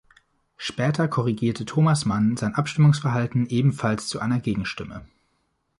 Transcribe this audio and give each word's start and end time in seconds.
Später 0.57 1.07
korrigierte 1.07 1.63
Thomas 1.63 2.05
Mann 2.05 2.35
sein 2.35 2.55
Abstimmungsverhalten 2.55 3.45
ebenfalls 3.45 4.07
zu 4.07 4.19
einer 4.19 4.39
Gegenstimme. 4.39 5.05